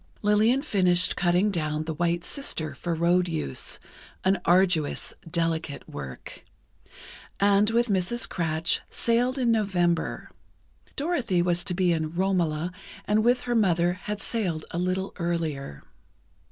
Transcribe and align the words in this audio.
Lillian 0.23 0.63
finished 0.63 1.15
cutting 1.15 1.51
down 1.51 1.83
"The 1.83 1.93
White 1.93 2.23
Sister," 2.23 2.73
for 2.73 2.95
road 2.95 3.27
use, 3.27 3.77
an 4.25 4.39
arduous, 4.45 5.13
delicate 5.29 5.87
work, 5.87 6.43
and 7.39 7.69
with 7.69 7.85
Mrs. 7.85 8.27
Kratsch, 8.27 8.79
sailed 8.89 9.37
in 9.37 9.51
November. 9.51 10.31
Dorothy 10.95 11.43
was 11.43 11.63
to 11.65 11.75
be 11.75 11.93
in 11.93 12.15
"Romola," 12.15 12.71
and 13.05 13.23
with 13.23 13.41
her 13.41 13.53
mother 13.53 13.93
had 13.93 14.19
sailed 14.19 14.65
a 14.71 14.79
little 14.79 15.13
earlier. 15.17 15.83